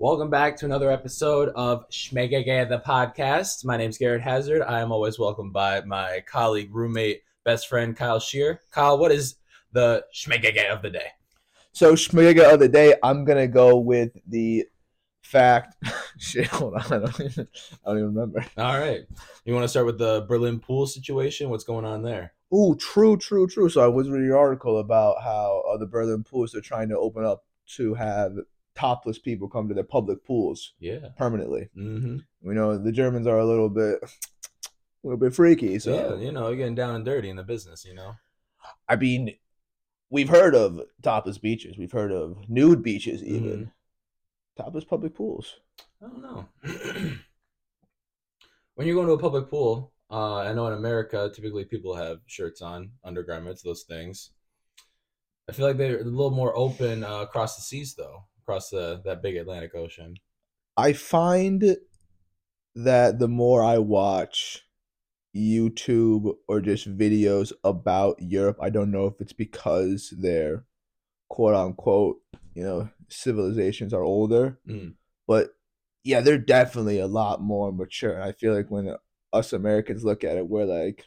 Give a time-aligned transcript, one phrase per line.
[0.00, 3.66] Welcome back to another episode of Schmegege the podcast.
[3.66, 4.62] My name's Garrett Hazard.
[4.62, 8.62] I am always welcomed by my colleague, roommate, best friend Kyle Shear.
[8.70, 9.34] Kyle, what is
[9.72, 11.08] the Schmegege of the day?
[11.72, 14.64] So Schmiga of the day, I'm gonna go with the
[15.20, 15.76] fact.
[16.18, 17.48] Shit, hold on, I don't, even,
[17.84, 18.42] I don't even remember.
[18.56, 19.02] All right.
[19.44, 21.50] You want to start with the Berlin pool situation?
[21.50, 22.32] What's going on there?
[22.54, 23.68] Ooh, true, true, true.
[23.68, 26.96] So I was reading an article about how uh, the Berlin pools are trying to
[26.96, 27.44] open up
[27.76, 28.32] to have
[28.74, 31.08] topless people come to their public pools Yeah.
[31.18, 31.68] permanently.
[31.76, 32.18] Mm-hmm.
[32.42, 34.08] We know the Germans are a little bit, a
[35.02, 35.78] little bit freaky.
[35.78, 38.14] So yeah, you know, you're getting down and dirty in the business, you know?
[38.88, 39.36] I mean,
[40.10, 41.76] we've heard of topless beaches.
[41.78, 43.72] We've heard of nude beaches, even
[44.56, 45.56] topless public pools.
[46.02, 46.46] I don't know.
[48.74, 52.18] when you're going to a public pool, uh, I know in America, typically people have
[52.26, 54.30] shirts on, undergarments, those things.
[55.48, 59.00] I feel like they're a little more open uh, across the seas, though, across the
[59.04, 60.14] that big Atlantic Ocean.
[60.76, 61.76] I find
[62.74, 64.62] that the more I watch
[65.36, 70.64] YouTube or just videos about Europe, I don't know if it's because their
[71.28, 72.18] quote unquote,
[72.54, 74.94] you know, civilizations are older, Mm.
[75.26, 75.50] but
[76.04, 78.14] yeah, they're definitely a lot more mature.
[78.14, 78.96] And I feel like when
[79.32, 81.06] us Americans look at it, we're like,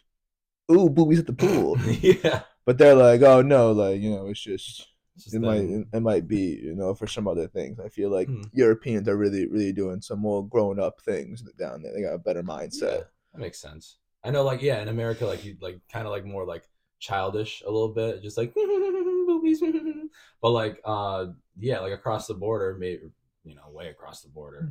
[0.72, 1.78] ooh, boobies at the pool.
[2.02, 4.88] yeah, but they're like, oh no, like, you know, it's just It's just
[5.32, 7.80] it might it might be you know for some other things.
[7.80, 8.44] I feel like Hmm.
[8.54, 11.94] Europeans are really really doing some more grown up things down there.
[11.94, 13.06] They got a better Yeah, mindset.
[13.34, 13.98] that makes sense.
[14.24, 16.64] I know, like, yeah, in America, like you like kind of like more like
[17.00, 19.62] childish a little bit, just like boobies.
[20.42, 21.28] but like, uh,
[21.60, 23.02] yeah, like across the border, maybe
[23.44, 24.70] you know, way across the border.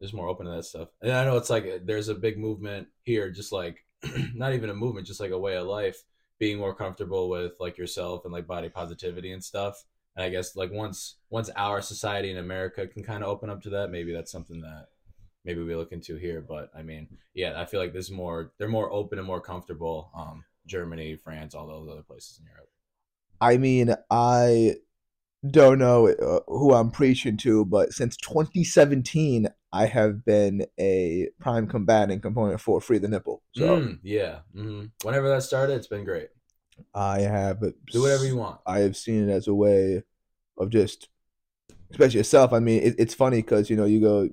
[0.00, 0.88] there's more open to that stuff.
[1.02, 3.84] And I know it's like there's a big movement here, just like
[4.34, 6.02] not even a movement, just like a way of life,
[6.40, 9.84] being more comfortable with like yourself and like body positivity and stuff.
[10.16, 13.62] And I guess like once once our society in America can kind of open up
[13.62, 14.86] to that, maybe that's something that
[15.44, 16.40] maybe we look into here.
[16.40, 20.10] But I mean, yeah, I feel like there's more they're more open and more comfortable.
[20.16, 22.68] Um, Germany, France, all those other places in Europe.
[23.40, 24.76] I mean, I
[25.48, 31.66] don't know uh, who I'm preaching to, but since 2017, I have been a prime
[31.68, 33.42] combatant component for Free the Nipple.
[33.52, 36.28] So Mm, yeah, hmm whenever that started, it's been great.
[36.94, 38.60] I have Do whatever you want.
[38.66, 40.02] I have seen it as a way
[40.58, 41.08] of just,
[41.92, 42.52] especially yourself.
[42.52, 44.28] I mean, it, it's funny because you know you go,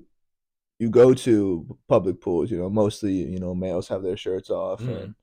[0.78, 2.50] you go to public pools.
[2.50, 4.88] You know, mostly you know males have their shirts off Mm.
[4.88, 5.14] and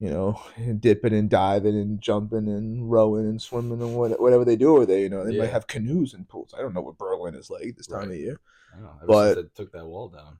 [0.00, 0.40] you know
[0.80, 4.86] dipping and diving and jumping and rowing and swimming and what, whatever they do over
[4.86, 4.98] there.
[4.98, 5.42] You know, they Yeah.
[5.42, 6.54] might have canoes and pools.
[6.56, 8.08] I don't know what Berlin is like this time Right.
[8.10, 8.40] of year.
[8.72, 8.96] I don't know.
[9.02, 10.38] Ever But- since took that wall down.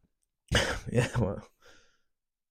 [0.92, 1.42] yeah, well,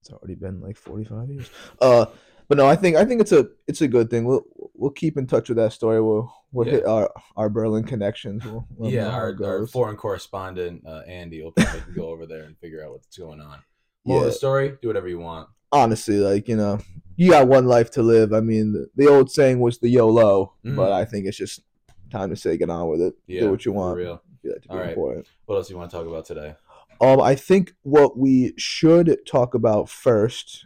[0.01, 1.49] it's already been like forty five years.
[1.81, 2.05] Uh,
[2.47, 4.23] but no, I think I think it's a it's a good thing.
[4.25, 4.43] We'll
[4.73, 6.01] we'll keep in touch with that story.
[6.01, 8.45] We'll we'll hit our our Berlin connections.
[8.45, 12.57] We'll, we'll yeah, our, our foreign correspondent uh, Andy will probably go over there and
[12.59, 13.59] figure out what's going on.
[14.05, 14.27] More of Yeah.
[14.29, 15.49] the story, do whatever you want.
[15.71, 16.79] Honestly, like you know,
[17.15, 18.33] you got one life to live.
[18.33, 20.75] I mean, the, the old saying was the YOLO, Mhm.
[20.75, 21.61] but I think it's just
[22.09, 23.13] time to say get on with it.
[23.27, 23.97] Yeah, Do what you for want.
[23.97, 24.21] real.
[24.41, 24.89] Feel to be All right.
[24.89, 25.27] important.
[25.45, 26.55] What else do you want to talk about today?
[27.01, 30.65] Um, I think what we should talk about first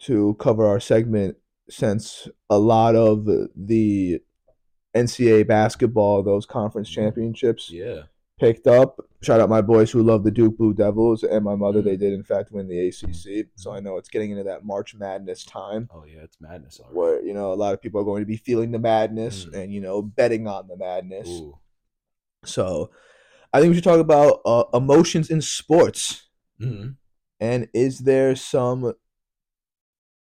[0.00, 1.36] to cover our segment,
[1.68, 4.20] since a lot of the
[4.96, 8.02] NCAA basketball, those conference championships Yeah,
[8.40, 8.98] picked up.
[9.22, 11.82] Shout out my boys who love the Duke Blue Devils and my mother.
[11.82, 13.48] They did in fact win the ACC.
[13.54, 16.96] So I know it's getting into that March Madness time oh yeah, it's madness already.
[16.96, 19.54] where you know a lot of people are going to be feeling the madness Mm.
[19.54, 21.28] and you know betting on the madness.
[21.28, 21.58] Ooh,
[22.44, 22.90] So
[23.52, 26.28] I think we should talk about uh, emotions in sports.
[26.60, 26.96] Mhm.
[27.40, 28.94] And is there some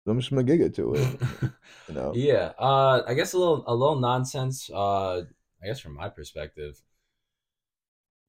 [0.07, 1.21] i'm just schmagiga to it?
[1.89, 2.53] You know, yeah.
[2.59, 4.71] Uh, I guess a little a little nonsense.
[4.73, 5.19] Uh,
[5.63, 6.81] I guess from my perspective,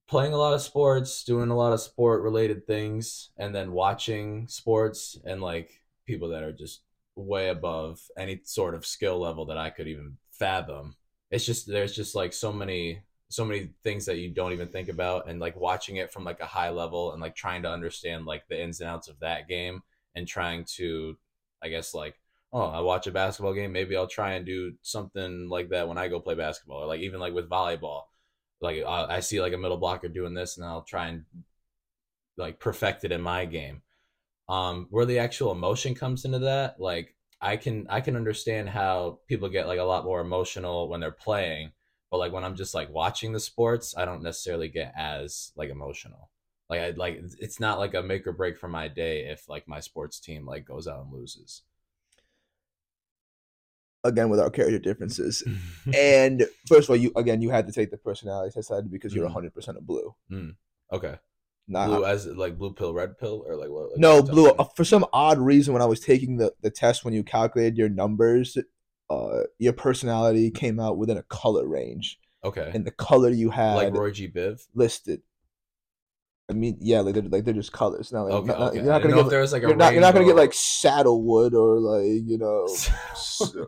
[0.08, 4.46] playing a lot of sports, doing a lot of sport related things, and then watching
[4.48, 6.82] sports and like people that are just
[7.16, 10.96] way above any sort of skill level that I could even fathom.
[11.30, 14.88] It's just there's just like so many so many things that you don't even think
[14.88, 18.24] about and like watching it from like a high level and like trying to understand
[18.24, 19.82] like the ins and outs of that game
[20.14, 21.16] and trying to
[21.60, 22.14] I guess like
[22.52, 25.98] oh I watch a basketball game maybe I'll try and do something like that when
[25.98, 28.02] I go play basketball or like even like with volleyball
[28.60, 31.24] like I, I see like a middle blocker doing this and I'll try and
[32.36, 33.82] like perfect it in my game.
[34.48, 39.18] Um where the actual emotion comes into that like i can i can understand how
[39.26, 41.70] people get like a lot more emotional when they're playing
[42.10, 45.70] but like when i'm just like watching the sports i don't necessarily get as like
[45.70, 46.30] emotional.
[46.68, 49.68] Like i like it's not like a make or break for my day if like
[49.68, 51.62] my sports team like goes out and loses
[54.06, 55.42] again with our character differences.
[55.94, 59.14] and first of all, you again you had to take the personality test side because
[59.14, 59.34] you're Mhm.
[59.34, 60.14] 100 percent a blue.
[60.92, 61.16] okay.
[61.68, 63.90] Not Blue as like blue pill, red pill, or like what?
[63.90, 64.50] like no blue.
[64.50, 67.76] Uh, for some odd reason, when I was taking the the test, when you calculated
[67.76, 68.56] your numbers,
[69.10, 72.70] uh, your personality came out within a color range, Okay.
[72.72, 74.28] and the color you had like Roy G.
[74.28, 74.64] Biv.
[74.76, 75.22] listed.
[76.48, 78.12] I mean, yeah, like they're, like they're just colors.
[78.12, 78.46] Now, like, Okay.
[78.46, 78.76] not- okay.
[78.76, 80.36] you're not gonna get if there was like a you're not, you're not gonna get
[80.36, 82.68] like saddlewood or like you know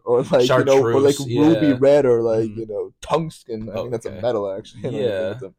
[0.05, 1.77] or like you know or like ruby yeah.
[1.81, 2.57] red or like Mhm.
[2.57, 3.69] you know tungsten.
[3.69, 4.81] I think that's a metal actually.
[4.87, 5.31] I know if Yeah.
[5.33, 5.55] it's a,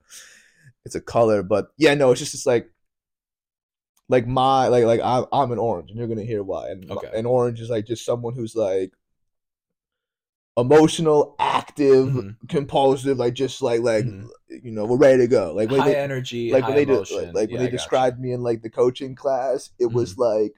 [0.86, 2.70] it's a color, but yeah, no, it's just it's like
[4.08, 6.70] like my like like I'm I'm an orange, and you're gonna hear why.
[6.70, 7.12] And Okay.
[7.14, 8.94] an orange is like just someone who's like
[10.58, 12.36] emotional, active, Mhm.
[12.50, 14.28] compulsive, like just like like Mhm.
[14.50, 15.54] you know we're ready to go.
[15.54, 17.18] Like when high they, energy, like high when they emotion.
[17.18, 17.78] like, like Yeah, when I they gotcha.
[17.78, 20.22] described me in like the coaching class, it was Mm-hmm.
[20.22, 20.56] like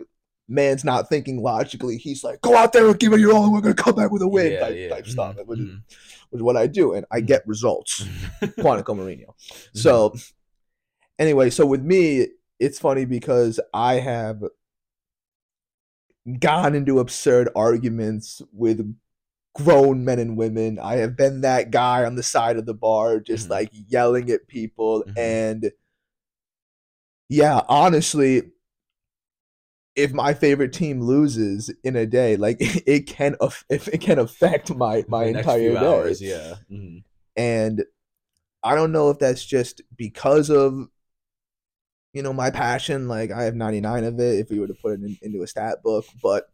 [0.47, 1.97] man's not thinking logically.
[1.97, 4.11] He's like, go out there and give it your all, and we're gonna come back
[4.11, 4.89] with a win Yeah, type, yeah.
[4.89, 5.81] type stuff, Mhm, which, is, mhm.
[6.29, 7.27] which is what I do, and I Mhm.
[7.27, 8.01] get results.
[8.41, 9.27] Quantico Mourinho.
[9.27, 9.79] Mm-hmm.
[9.79, 10.13] So
[11.19, 12.27] anyway, so with me,
[12.59, 14.43] it's funny because I have
[16.39, 18.95] gone into absurd arguments with
[19.53, 20.80] grown men and women.
[20.80, 23.51] I have been that guy on the side of the bar just Mhm.
[23.51, 25.18] like yelling at people Mhm.
[25.18, 25.71] and
[27.30, 28.44] yeah, honestly
[29.95, 32.57] if my favorite team loses in a day, like
[32.88, 33.36] it can
[33.69, 36.56] if it can affect my my entire day hours, yeah.
[36.71, 37.03] Mhm.
[37.36, 37.83] and
[38.63, 40.88] I don't know if that's just because of
[42.13, 43.07] you know my passion.
[43.07, 44.39] Like I have ninety nine of it.
[44.39, 46.50] If we were to put it in, into a stat book, but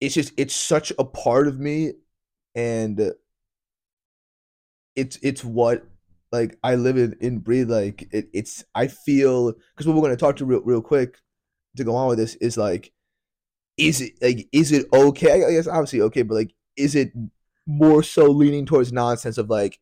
[0.00, 1.92] it's just it's such a part of me,
[2.54, 3.12] and
[4.94, 5.84] it's it's what
[6.32, 7.70] like I live in and breathe.
[7.70, 11.18] Like it, it's I feel because what we're going to talk to real real quick
[11.76, 12.92] to go on with this is like
[13.76, 15.44] is it like is it okay?
[15.44, 17.12] I guess obviously okay, but like is it
[17.66, 19.80] more so leaning towards nonsense of like,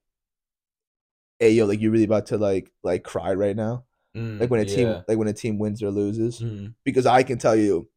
[1.38, 3.84] hey yo, like you're really about to like like cry right now?
[4.16, 6.40] Mm, Like when a team like when a team wins or loses?
[6.40, 6.74] Mhm.
[6.84, 7.88] Because I can tell you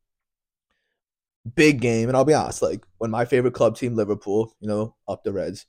[1.55, 4.95] big game, and I'll be honest, like when my favorite club team, Liverpool, you know,
[5.07, 5.65] up the Reds,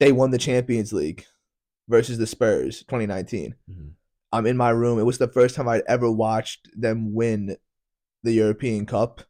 [0.00, 1.24] they won the Champions League
[1.88, 3.54] versus the Spurs 2019.
[3.70, 3.92] Mhm.
[4.32, 4.98] I'm in my room.
[4.98, 7.56] It was the first time I'd ever watched them win
[8.22, 9.22] the European Cup.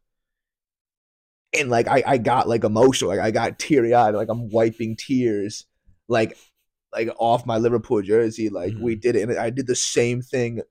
[1.59, 4.97] And like I, I got like emotional, like I got teary eyed, like I'm wiping
[4.97, 5.67] tears,
[6.09, 6.37] like
[6.93, 8.49] like off my Liverpool jersey.
[8.49, 9.01] Like we Mhm.
[9.01, 10.63] did it, and I did the same thing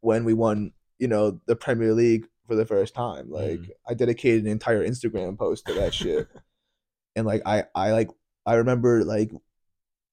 [0.00, 3.30] when we won, you know, the Premier League for the first time.
[3.30, 3.70] Like Mhm.
[3.86, 6.26] I dedicated an entire Instagram post to that shit.
[7.14, 8.08] and like I, I like
[8.44, 9.30] I remember like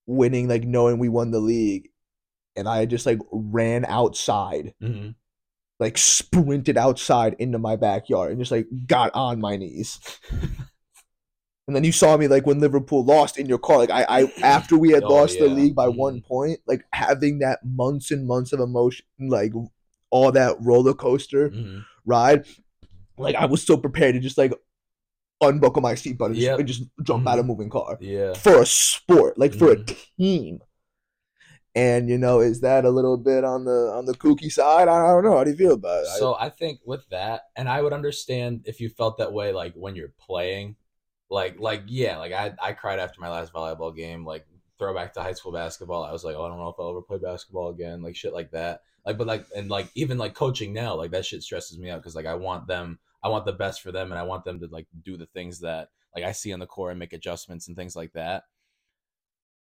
[0.05, 1.89] winning, like knowing we won the league,
[2.55, 5.15] and I just like ran outside Mhm.
[5.79, 9.99] like sprinted outside into my backyard and just like got on my knees.
[11.67, 13.79] And then you saw me like when Liverpool lost in your car.
[13.79, 17.39] Like I, I after we had Oh, lost the league by one point, like having
[17.39, 19.51] that months and months of emotion, like
[20.11, 21.83] all that roller coaster Mhm.
[22.05, 22.45] Ride.
[23.17, 24.53] Like I was so prepared to just like
[25.41, 26.59] unbuckle my seatbelt and, just- Yep.
[26.59, 27.47] and just jump out of Mhm.
[27.47, 28.33] a moving car Yeah.
[28.33, 29.97] for a sport, like for a Mhm.
[30.17, 30.59] team.
[31.75, 34.87] And you know, is that a little bit on the on the kooky side?
[34.87, 35.37] I, I don't know.
[35.37, 36.07] How do you feel about it?
[36.13, 39.51] I- So I think with that, and I would understand if you felt that way,
[39.51, 40.77] like when you're playing,
[41.29, 44.45] like like yeah, like I I cried after my last volleyball game, like
[44.79, 46.03] throwback to high school basketball.
[46.03, 48.33] I was like, oh, I don't know if I'll ever play basketball again, like shit
[48.33, 48.81] like that.
[49.05, 52.01] Like, but like and like even like coaching now, like that shit stresses me out
[52.01, 54.59] because like I want them, I want the best for them, and I want them
[54.59, 57.67] to like do the things that like I see on the core and make adjustments
[57.67, 58.43] and things like that.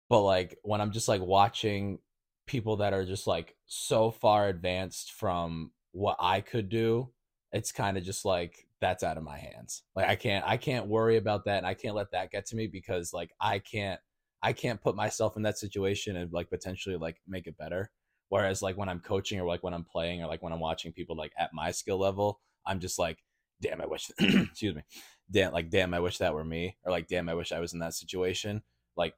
[0.08, 1.98] But like when I'm just like watching
[2.46, 7.10] people that are just like so far advanced from what I could do,
[7.52, 9.82] it's kind of just like that's out of my hands.
[9.94, 12.56] Like I can't I can't worry about that and I can't let that get to
[12.56, 14.00] me because like I can't
[14.42, 17.90] I can't put myself in that situation and like potentially like make it better.
[18.28, 20.92] Whereas like when I'm coaching or like when I'm playing or like when I'm watching
[20.92, 23.18] people like at my skill level, I'm just like,
[23.60, 24.82] damn, I wish excuse me.
[25.30, 26.76] Damn like damn, I wish that were me.
[26.84, 28.62] Or like damn, I wish I was in that situation.
[28.96, 29.14] Like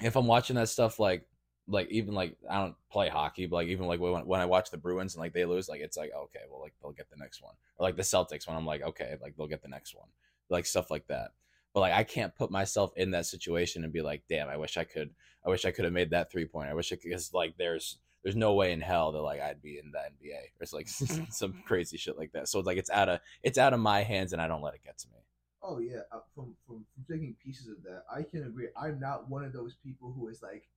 [0.00, 1.26] if I'm watching that stuff like
[1.66, 4.70] like even like I don't play hockey, but like even like when, when I watch
[4.70, 7.16] the Bruins and like they lose, like it's like okay, well like they'll get the
[7.16, 9.94] next one, or like the Celtics when I'm like okay, like they'll get the next
[9.94, 10.08] one,
[10.48, 11.32] like stuff like that.
[11.74, 14.76] But like I can't put myself in that situation and be like, damn, I wish
[14.78, 15.10] I could,
[15.44, 16.70] I wish I could have made that three point.
[16.70, 19.62] I wish I could, because like there's there's no way in hell that like I'd
[19.62, 20.36] be in the NBA.
[20.36, 20.86] Or it's like
[21.30, 22.46] some crazy shit like that.
[22.46, 24.74] So it's like it's out of it's out of my hands and I don't let
[24.74, 25.20] it get to me.
[25.62, 28.68] Oh yeah, uh, from, from from taking pieces of that, I can agree.
[28.78, 30.68] I'm not one of those people who is like,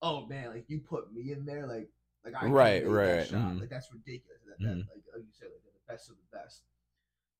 [0.00, 1.90] oh man, like you put me in there, like
[2.24, 3.40] like I Right, that right, shot.
[3.40, 3.60] mhm.
[3.60, 4.40] Like that's ridiculous.
[4.46, 4.88] That, that Mhm.
[4.88, 6.62] like, like you said, like the best of the best.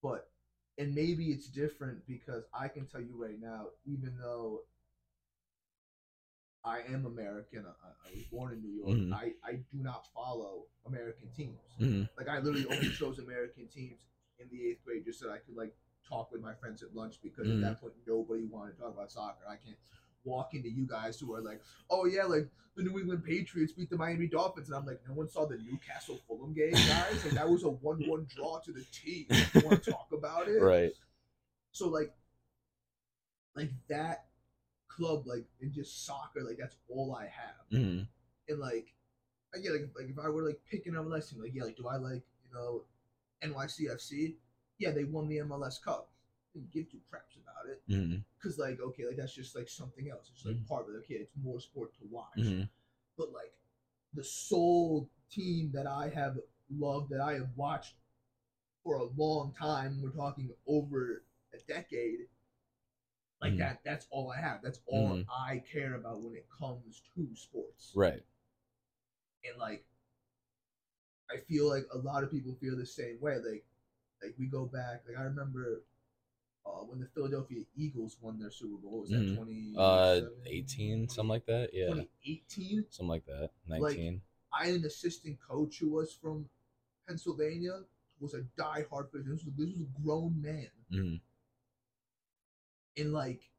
[0.03, 0.29] But
[0.77, 4.65] and maybe it's different because I can tell you right now, even though
[6.67, 8.99] I am American, I, I was born in New York.
[8.99, 9.13] Mhm.
[9.13, 11.61] I, I do not follow American teams.
[11.81, 12.09] Mhm.
[12.19, 14.01] Like I literally only chose American teams
[14.41, 15.75] in the eighth grade just so I could like
[16.09, 17.55] talk with my friends at lunch because Mhm.
[17.57, 19.45] at that point nobody wanted to talk about soccer.
[19.49, 19.79] I can't
[20.25, 23.89] walk into you guys who are like, oh yeah, like the New England Patriots beat
[23.89, 27.25] the Miami Dolphins, and I'm like, no one saw the Newcastle Fulham game, guys.
[27.25, 29.27] Like that was a one-one draw to the T.
[29.55, 30.61] You want to talk about it?
[30.61, 30.93] Right.
[31.73, 32.13] So like,
[33.55, 34.26] like that
[34.97, 37.67] club, like in just soccer, like that's all I have.
[37.71, 38.01] hmm
[38.49, 38.95] And like,
[39.55, 41.77] I get like, like if I were like picking up a lesson, like yeah, like
[41.77, 42.85] do I like you know
[43.43, 44.37] NYCFC?
[44.79, 46.11] Yeah, they won the MLS Cup.
[46.55, 47.83] Didn't give two craps about it
[48.39, 50.31] because like okay, like that's just like something else.
[50.35, 50.69] It's like Mhm.
[50.69, 50.99] part of it.
[50.99, 52.37] Okay, it's more sport to watch.
[52.37, 52.63] hmm
[53.19, 53.53] But like
[54.15, 56.39] the sole team that I have
[56.71, 57.95] loved that I have watched
[58.85, 62.29] for a long time, we're talking over a decade.
[63.47, 63.59] Like Mhm.
[63.59, 64.61] that that's all I have.
[64.63, 65.27] That's all Mhm.
[65.31, 67.93] I care about when it comes to sports.
[67.95, 68.25] Right.
[69.45, 69.87] And like
[71.31, 73.37] I feel like a lot of people feel the same way.
[73.39, 73.65] Like
[74.23, 75.85] like we go back, like I remember
[76.65, 79.37] uh, when the Philadelphia Eagles won their Super Bowl, was that Mhm.
[79.37, 81.73] twenty Uh, 18, something like that.
[81.73, 81.87] Yeah.
[81.87, 82.85] twenty eighteen?
[82.91, 83.53] Something like that.
[83.67, 84.23] 19.
[84.53, 86.49] I had an assistant coach who was from
[87.07, 87.85] Pennsylvania,
[88.19, 89.25] was a diehard fan.
[89.29, 91.21] This was this was a grown man, Mhm.
[92.97, 93.51] And like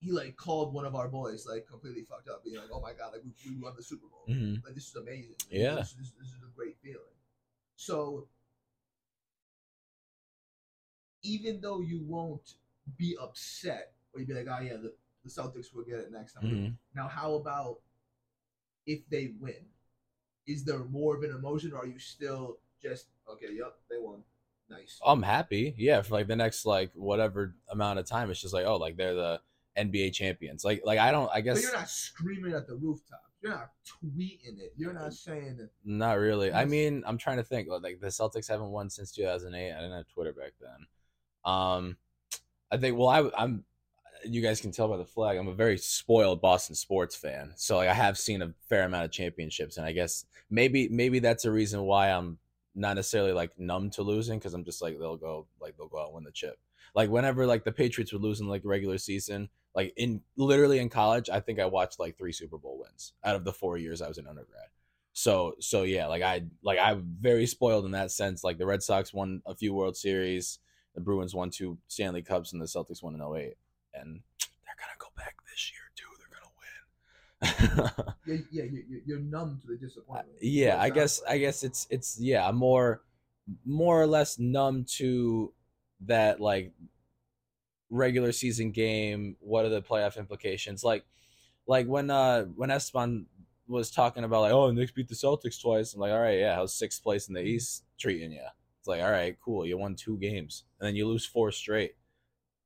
[0.00, 2.92] he like called one of our boys like completely fucked up, being like, "Oh my
[2.92, 4.62] god, like we, we won the Super Bowl, Mhm.
[4.64, 5.76] like this is amazing, Yeah.
[5.76, 7.14] this, this, this is a great feeling."
[7.76, 8.28] So
[11.22, 12.54] even though you won't
[12.96, 14.92] be upset, or you'd be like, "Oh yeah, the,
[15.24, 16.76] the Celtics will get it next time." Mhm.
[16.94, 17.80] Now, how about
[18.86, 19.68] if they win?
[20.46, 23.52] Is there more of an emotion, or are you still just okay?
[23.52, 24.24] Yep, they won.
[24.72, 24.98] Nice.
[25.04, 25.74] I'm happy.
[25.76, 28.96] Yeah, for like the next like whatever amount of time, it's just like oh, like
[28.96, 29.40] they're the
[29.76, 30.64] NBA champions.
[30.64, 31.30] Like like I don't.
[31.30, 33.20] I but guess you're not screaming at the rooftop.
[33.42, 34.72] You're not tweeting it.
[34.76, 35.70] You're not saying it.
[35.84, 36.52] Not really.
[36.52, 37.68] I mean, I'm trying to think.
[37.68, 39.72] Like the Celtics haven't won since 2008.
[39.72, 40.86] I didn't have Twitter back then.
[41.44, 41.96] Um,
[42.70, 42.96] I think.
[42.96, 43.64] Well, I, I'm.
[44.24, 45.36] You guys can tell by the flag.
[45.36, 47.52] I'm a very spoiled Boston sports fan.
[47.56, 51.18] So like, I have seen a fair amount of championships, and I guess maybe maybe
[51.18, 52.38] that's a reason why I'm
[52.74, 56.00] not necessarily like numb to losing because I'm just like they'll go like they'll go
[56.00, 56.58] out and win the chip.
[56.94, 60.88] Like whenever like the Patriots would lose in like regular season, like in literally in
[60.88, 64.02] college, I think I watched like three Super Bowl wins out of the four years
[64.02, 64.66] I was in undergrad.
[65.12, 68.42] So so yeah, like I like I'm very spoiled in that sense.
[68.44, 70.58] Like the Red Sox won a few World Series,
[70.94, 73.56] the Bruins won two Stanley Cups, and the Celtics won in 08.
[73.94, 74.20] And
[74.64, 76.08] they're gonna go back this year too.
[76.18, 77.31] They're gonna win.
[78.26, 80.38] Yeah, yeah, you- you- you're numb to the disappointment.
[80.40, 83.02] yeah, I guess I guess it's it's yeah, I'm more
[83.64, 85.52] more or less numb to
[86.06, 86.72] that like
[87.90, 89.36] regular season game.
[89.40, 90.84] What are the playoff implications?
[90.84, 91.04] Like
[91.66, 93.26] like when uh when Esteban
[93.68, 95.94] was talking about like, oh, the Knicks beat the Celtics twice.
[95.94, 98.44] I'm like, all right, yeah, how's sixth place in the East treating you?
[98.80, 101.94] It's like, all right, cool, you won two games and then you lose four straight.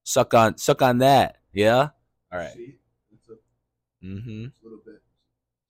[0.05, 1.89] Suck on suck on that, yeah.
[2.33, 2.53] All right.
[2.55, 2.77] See,
[4.05, 4.45] Mm-hmm.
[4.47, 5.01] a little bit,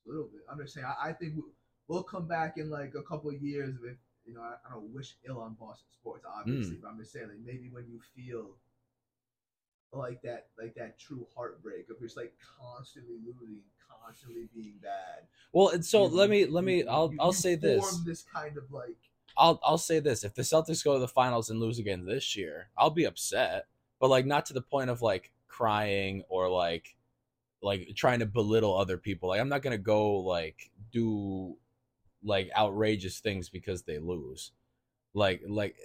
[0.05, 0.41] a little bit.
[0.49, 0.85] I'm just saying.
[0.85, 1.43] I, I think we,
[1.87, 4.41] we'll come back in like a couple of years with you know.
[4.41, 6.81] I, I don't wish ill on Boston sports, obviously, Mm.
[6.81, 8.51] but I'm just saying like maybe when you feel
[9.93, 13.61] like that, like that true heartbreak of just like constantly losing,
[14.03, 15.27] constantly being bad.
[15.53, 17.99] Well, and so you- let me let me you- I'll you- I'll say this.
[18.05, 18.97] this kind of like
[19.37, 22.35] I'll I'll say this: if the Celtics go to the finals and lose again this
[22.35, 23.67] year, I'll be upset,
[23.99, 26.96] but like not to the point of like crying or like
[27.67, 29.27] like trying to belittle other people.
[29.27, 31.57] Like I'm not gonna go like do
[32.23, 34.51] like outrageous things because they lose.
[35.13, 35.75] Like like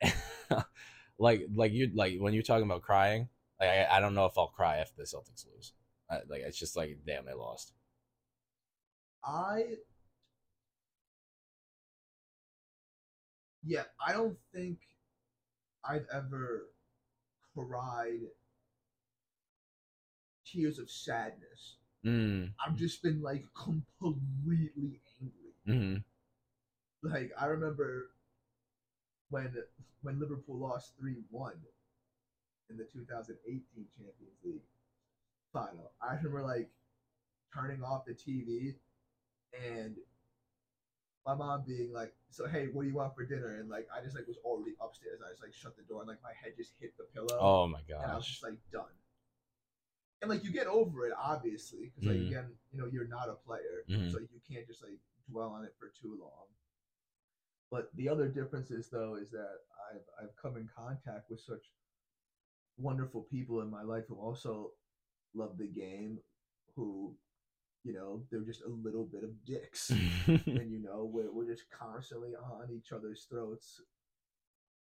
[1.18, 3.28] like like you like when you're talking about crying.
[3.60, 5.72] Like I, I don't know if I'll cry if the Celtics lose.
[6.08, 7.72] I, like it's just like damn they lost.
[9.24, 9.64] I
[13.64, 14.78] yeah, I don't think
[15.84, 16.68] I've ever
[17.56, 18.20] cried
[20.54, 21.76] tears of sadness.
[22.04, 22.52] Mm.
[22.64, 25.54] I've just been like completely angry.
[25.66, 25.96] hmm
[27.02, 28.10] Like I remember
[29.30, 29.52] when
[30.02, 31.54] when Liverpool lost three one
[32.70, 33.62] in the 2018
[33.96, 34.60] Champions League
[35.52, 35.92] final.
[36.00, 36.68] I remember like
[37.52, 38.74] turning off the TV
[39.72, 39.96] and
[41.26, 44.02] my mom being like, "So hey, what do you want for dinner?" And like I
[44.02, 45.20] just like was already upstairs.
[45.24, 47.38] I just like shut the door and like my head just hit the pillow.
[47.40, 48.02] Oh my god!
[48.02, 48.92] and I was just like done.
[50.24, 52.28] And like you get over it, obviously, because like Mhm.
[52.28, 54.10] again, you know, you're not a player, Mhm.
[54.10, 56.46] so you can't just like dwell on it for too long.
[57.70, 59.58] But the other difference is though is that
[59.92, 61.74] I've I've come in contact with such
[62.78, 64.72] wonderful people in my life who also
[65.34, 66.22] love the game,
[66.74, 67.14] who,
[67.82, 69.90] you know, they're just a little bit of dicks.
[70.26, 73.82] and you know, we're we're just constantly on each other's throats.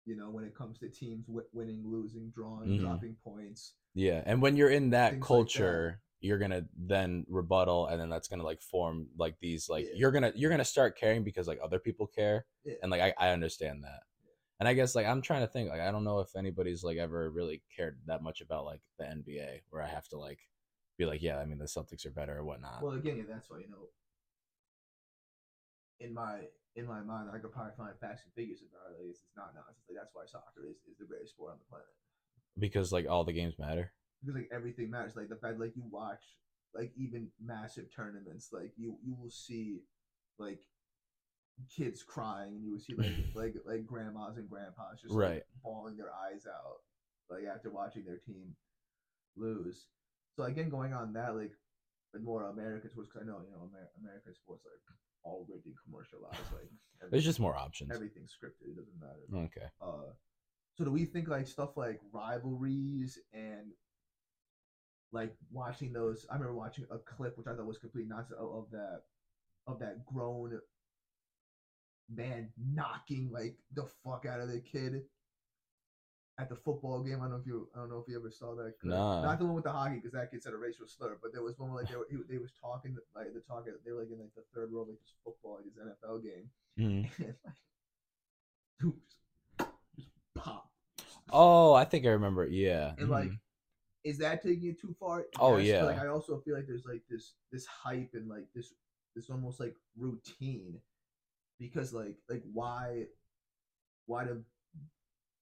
[0.08, 2.80] You know, when it comes to teams w- winning, losing, drawing, Mhm.
[2.80, 3.74] dropping points.
[3.94, 5.26] yeah, and when you're in that Things like that.
[5.26, 9.92] culture, you're gonna then rebuttal, and then that's gonna like form like these like Yeah.
[9.96, 12.76] you're gonna you're gonna start caring because like other people care, Yeah.
[12.82, 14.04] and like I, I understand that.
[14.60, 16.96] And I guess like I'm trying to think like I don't know if anybody's like
[16.96, 20.40] ever really cared that much about like the NBA where I have to like
[20.96, 22.82] be like yeah I mean the Celtics are better or whatnot.
[22.82, 23.88] Well, again, yeah, that's why you know.
[26.00, 26.46] In my
[26.78, 29.02] in my mind, I could probably find facts and figures about it.
[29.02, 29.82] Like, it's, it's not nonsense.
[29.90, 31.90] Like that's why soccer is, is the greatest sport on the planet.
[32.58, 33.90] because like all the games matter.
[34.22, 35.16] because like everything matters.
[35.18, 36.22] Like the fact like you watch
[36.74, 39.82] like even massive tournaments, like you you will see
[40.38, 40.62] like
[41.66, 45.42] kids crying and you will see like like like grandmas and grandpas just like, Right.
[45.64, 46.86] bawling their eyes out
[47.28, 48.54] like after watching their team
[49.36, 49.88] lose.
[50.36, 51.52] So again, going on that like
[52.12, 54.80] but more American sports because I know you know Amer- American sports like
[55.28, 56.70] already commercialized like
[57.10, 57.90] There's just more options.
[57.94, 58.70] everything's scripted.
[58.70, 59.46] It doesn't matter.
[59.46, 59.66] Okay.
[59.80, 60.12] Uh,
[60.76, 63.72] so do we think like stuff like rivalries and
[65.12, 66.26] like watching those?
[66.30, 69.02] I remember watching a clip which I thought was complete nonsense of, of that
[69.66, 70.58] of that grown
[72.12, 75.02] man knocking like the fuck out of the kid
[76.38, 77.16] at the football game.
[77.16, 78.74] I don't know if you I don't know if you ever saw that.
[78.84, 79.22] Nah.
[79.22, 81.42] Not the one with the hockey because that kid said a racial slur, but there
[81.42, 84.00] was one where like they were he, they was talking like the talking they were
[84.00, 87.10] like in like the third row like this football like this NFL game Mhm.
[87.26, 87.54] and like
[88.80, 88.94] dude
[89.56, 90.70] just, just pop.
[91.30, 92.46] Oh, I think I remember.
[92.46, 92.94] Yeah.
[92.98, 93.38] And like, Mhm.
[94.04, 95.26] is that taking it too far?
[95.38, 95.84] Oh, Yes, yeah.
[95.84, 98.72] Like, I also feel like there's like this this hype and like this
[99.16, 100.80] this almost like routine
[101.58, 103.06] because like like why
[104.06, 104.42] why do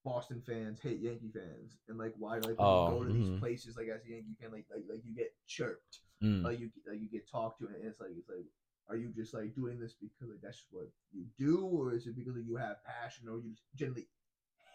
[0.06, 3.18] Boston fans hate Yankee fans and like why like Oh, you go to mhm.
[3.18, 6.44] these places like as a Yankee fan like like like you get chirped Mm.
[6.44, 8.46] like you like you get talked to and it's like it's like
[8.88, 12.16] are you just like doing this because like that's what you do or is it
[12.16, 14.08] because like, you have passion or you just generally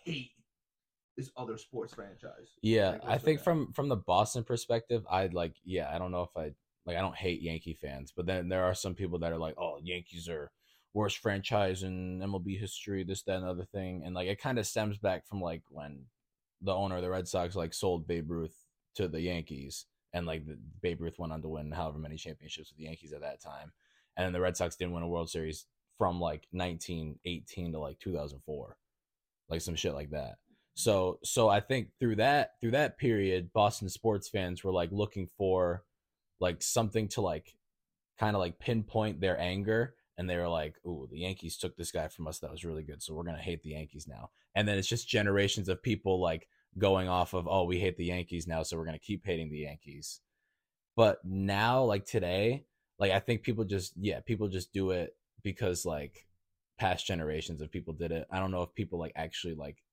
[0.06, 0.32] hate
[1.18, 3.44] this other sports franchise Yeah, Like, I think that?
[3.46, 6.54] from from the Boston perspective, I'd like yeah, I don't know if I
[6.86, 9.56] like I don't hate Yankee fans, but then there are some people that are like,
[9.58, 10.52] "Oh, Yankees are
[10.94, 14.60] worst franchise in MLB history, this that and the other thing." And like it kind
[14.60, 16.06] of stems back from like when
[16.62, 18.56] the owner of the Red Sox like sold Babe Ruth
[18.96, 22.70] to the Yankees and like the, Babe Ruth went on to win however many championships
[22.70, 23.72] with the Yankees at that time.
[24.18, 25.66] And the Red Sox didn't win a World Series
[25.98, 28.78] from like 1918 to like 2004.
[29.50, 30.36] Like some shit like that.
[30.76, 35.30] So so I think through that through that period, Boston sports fans were like looking
[35.38, 35.84] for
[36.40, 37.54] like something to like
[38.20, 41.92] kind of like pinpoint their anger and they were like, "Ooh, the Yankees took this
[41.92, 44.68] guy from us that was really good, so we're to hate the Yankees now." And
[44.68, 48.48] then it's just generations of people like going off of, "Oh, we hate the Yankees
[48.48, 50.22] now, so we're to keep hating the Yankees."
[50.96, 52.66] But now like today,
[53.00, 56.28] like I think people just yeah, people just do it because like
[56.78, 58.28] past generations of people did it.
[58.32, 59.84] I don't know if people like actually like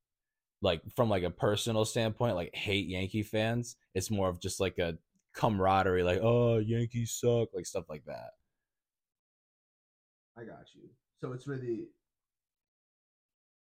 [0.60, 4.78] like from like a personal standpoint like hate yankee fans it's more of just like
[4.78, 4.96] a
[5.32, 8.30] camaraderie like oh yankees suck like stuff like that
[10.38, 10.82] i got you.
[11.20, 11.88] So it's really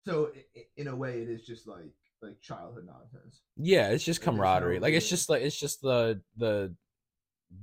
[0.05, 0.31] so
[0.77, 1.91] in a way it is just like
[2.21, 3.41] like childhood nonsense.
[3.55, 4.79] Yeah it's just Like, there's no camaraderie.
[4.79, 6.75] Like it's just like it's just the the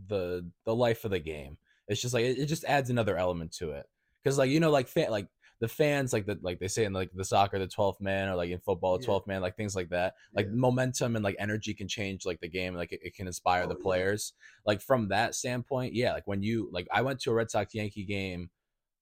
[0.09, 1.59] the the life of the game.
[1.89, 3.87] It's just like it, it just adds another element to it.
[4.23, 5.29] Because like you know like fan like
[5.61, 8.35] the fans like the like they say in like the soccer the 12th man or
[8.35, 9.09] like in football the Yeah.
[9.11, 10.15] 12th man like things like that.
[10.35, 10.53] Like Yeah.
[10.55, 13.69] momentum and like energy can change like the game like it, it can inspire Oh,
[13.69, 13.83] the yeah.
[13.83, 14.33] players.
[14.67, 17.75] Like from that standpoint yeah like when you like i went to a red sox
[17.75, 18.51] yankee game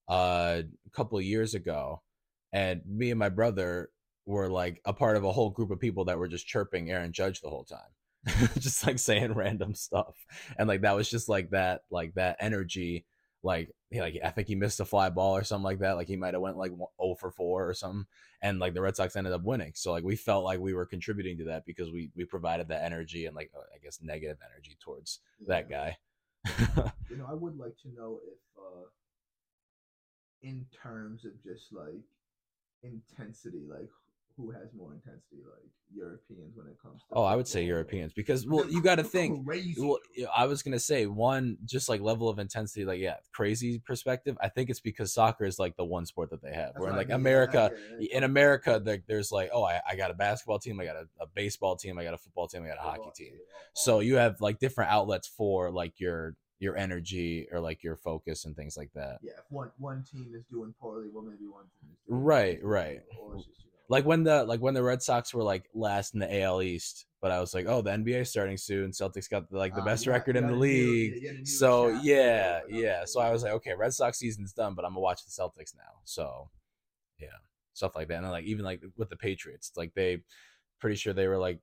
[0.08, 2.02] uh, a couple of years ago
[2.52, 3.90] and me and my brother
[4.26, 7.12] were like a part of a whole group of people that were just chirping aaron
[7.12, 10.14] judge the whole time just like saying random stuff
[10.58, 13.04] and like that was just like that like that energy
[13.44, 15.96] like he, like I think he missed a fly ball or something like that.
[15.96, 18.06] Like he might have went like 0 for 4 or something,
[18.40, 19.72] and like the Red Sox ended up winning.
[19.74, 22.82] So like we felt like we were contributing to that because we we provided that
[22.82, 25.98] energy and like uh, I guess negative energy towards that guy.
[27.08, 28.84] you know i would like to know if uh
[30.44, 32.04] in terms of just like
[32.82, 33.88] intensity like
[34.36, 37.64] who has more intensity like europeans when it comes to oh, I would say?
[37.64, 39.98] Europeans because well you got to think well,
[40.36, 44.36] I was gonna say one just like level of intensity, like yeah, crazy perspective.
[44.40, 46.72] I think it's because soccer is like the one sport that they have.
[46.74, 48.24] That's Where in I like mean, America, yeah, yeah, in.
[48.24, 51.26] America, there, there's like oh, I, I got a basketball team, I got a, a
[51.32, 53.32] baseball team, I got a football team, I got a hockey team.
[53.74, 58.44] So you have like different outlets for like your your energy or like your focus
[58.44, 59.18] and things like that.
[59.22, 62.60] Yeah, if one one team is doing poorly, well, maybe one team is doing Right,
[62.62, 63.00] poorly, right.
[63.18, 66.14] Or just, you know, Like when the like when the Red Sox were like last
[66.14, 68.90] in the AL East, but I was like, oh, the NBA starting soon.
[68.92, 71.14] Celtics got like the uh, best got- record in the league.
[71.14, 73.04] you get a new So yeah, open yeah.
[73.04, 75.76] So I was like, okay, Red Sox season's done, but I'm gonna watch the Celtics
[75.76, 76.00] now.
[76.04, 76.48] So
[77.18, 77.28] yeah,
[77.72, 78.14] stuff like that.
[78.16, 80.22] And then, like even like with the Patriots, like they
[80.80, 81.58] pretty sure they were like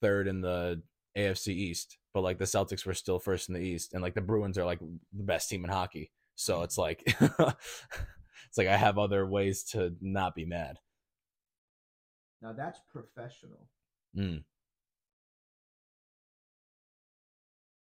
[0.00, 0.82] third in the
[1.16, 4.20] AFC East, but like the Celtics were still first in the East, and like the
[4.20, 6.12] Bruins are like the best team in hockey.
[6.34, 10.78] So it's like it's like I have other ways to not be mad.
[12.42, 13.68] now that's professional.
[14.16, 14.44] Mm.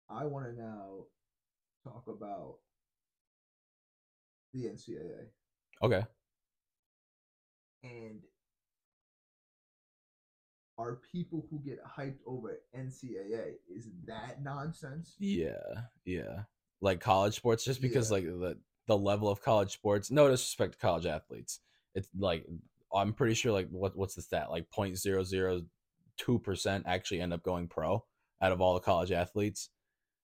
[0.09, 1.05] I want to now
[1.83, 2.55] talk about
[4.53, 5.27] the NCAA
[5.81, 6.05] Okay.
[7.83, 8.19] and
[10.77, 15.15] are people who get hyped over NCAA is that nonsense?
[15.19, 15.51] Yeah,
[16.05, 16.43] yeah.
[16.81, 18.15] Like college sports, just because Yeah.
[18.15, 18.57] like the
[18.87, 20.11] the level of college sports.
[20.11, 21.59] No disrespect to college athletes.
[21.95, 22.45] It's like
[22.93, 24.51] I'm pretty sure like what what's the stat?
[24.51, 25.61] Like point zero zero
[26.17, 28.03] two percent actually end up going pro
[28.41, 29.69] out of all the college athletes.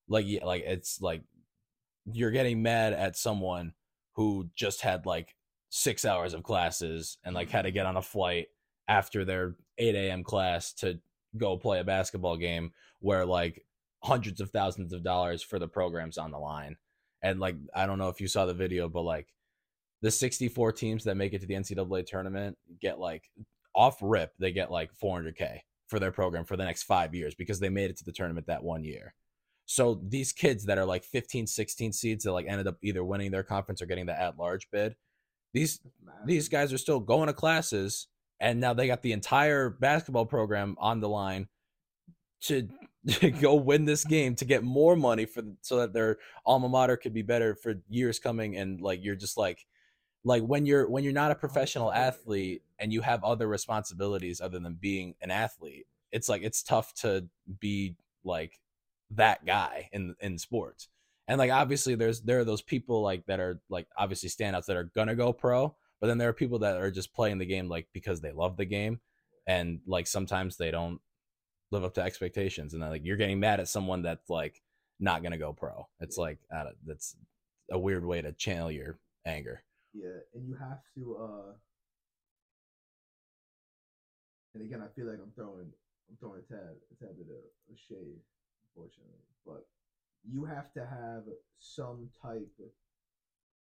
[0.07, 1.23] Like yeah, like it's like
[2.11, 3.73] you're getting mad at someone
[4.15, 5.35] who just had like
[5.69, 8.47] six hours of classes and like had to get on a flight
[8.89, 10.23] after their 8 a.m.
[10.23, 10.99] class to
[11.37, 13.63] go play a basketball game where like
[14.03, 16.75] hundreds of thousands of dollars for the programs on the line.
[17.21, 19.27] And like I don't know if you saw the video, but like
[20.01, 23.29] the 64 teams that make it to the NCAA tournament get like
[23.75, 27.59] off rip, they get like 400k for their program for the next 5 years because
[27.59, 29.13] they made it to the tournament that one year.
[29.65, 33.29] So these kids that are like 15, 16 seeds that like ended up either winning
[33.29, 34.95] their conference or getting the at large bid,
[35.53, 35.79] these
[36.25, 38.07] these guys are still going to classes
[38.39, 41.47] and now they got the entire basketball program on the line
[42.41, 42.67] to,
[43.07, 46.97] to go win this game to get more money for so that their alma mater
[46.97, 49.65] could be better for years coming and like you're just like
[50.25, 54.41] like when you're when you're not a oh, professional athlete and you have other responsibilities
[54.41, 57.27] other than being an athlete it's like it's tough to
[57.59, 58.59] be like
[59.11, 60.87] that guy in in sports.
[61.27, 64.77] And like obviously there's there are those people like that are like obviously standouts that
[64.77, 67.67] are gonna go pro but then there are people that are just playing the game
[67.69, 68.99] like because they love the game
[69.47, 70.99] and like sometimes they don't
[71.71, 74.61] live up to expectations and then like you're getting mad at someone that's like
[74.99, 76.23] not gonna go pro it's Yeah.
[76.23, 77.15] like don't, that's
[77.71, 81.53] a weird way to channel your anger Yeah, and you have to uh
[84.53, 85.71] and again I feel like I'm throwing
[86.09, 88.17] I'm throwing a tad a tad bit of a shade,
[88.75, 89.21] unfortunately.
[89.45, 89.67] But
[90.27, 91.23] you have to have
[91.59, 92.49] some type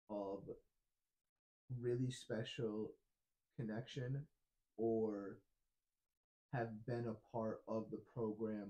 [0.09, 0.39] of
[1.79, 2.91] really special
[3.57, 4.23] connection
[4.77, 5.37] or
[6.53, 8.69] have been a part of the program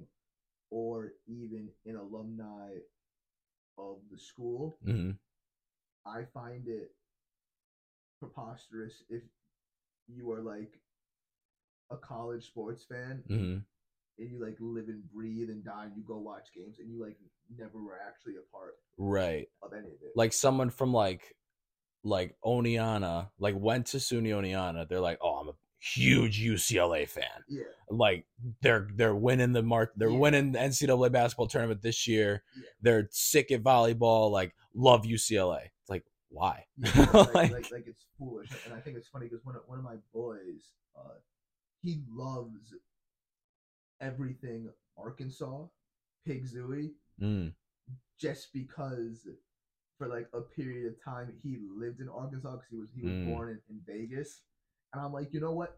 [0.72, 2.72] or even an alumni
[3.78, 5.12] of the school hmm
[6.08, 6.92] I find it
[8.20, 9.24] preposterous if
[10.08, 10.80] you are like
[11.92, 13.58] a college sports fan hmm
[14.18, 17.04] and you like live and breathe and die and you go watch games and you
[17.04, 17.18] like
[17.58, 19.48] never were actually a part right.
[19.62, 20.14] of any of it.
[20.16, 21.36] like someone from like
[22.06, 27.26] like Oneonta, like went to SUNY Oneonta, they're like, oh, I'm a huge UCLA fan.
[27.50, 28.26] yeah, Like
[28.62, 30.18] they're they're winning the mark, they're Yeah.
[30.20, 32.44] winning the NCAA basketball tournament this year.
[32.56, 32.64] Yeah.
[32.82, 34.32] They're sick at volleyball.
[34.32, 35.66] Like love UCLA.
[35.82, 36.66] It's like why?
[36.78, 38.50] yeah like, Like- like, like it's foolish.
[38.66, 41.18] And I think it's funny because one of, one of my boys, uh,
[41.82, 42.74] he loves
[44.02, 45.66] everything Arkansas,
[46.26, 46.92] Pig Sooie,
[47.22, 47.54] Mm,
[48.20, 49.26] just because
[49.98, 53.12] for like a period of time he lived in Arkansas because he was he was
[53.14, 53.26] Mm.
[53.28, 54.42] born in, in Vegas,
[54.94, 55.78] and I'm like, you know what?